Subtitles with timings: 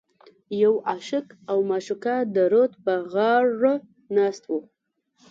[0.61, 3.73] یو عاشق او معشوقه د رود په غاړه
[4.15, 4.53] ناست و.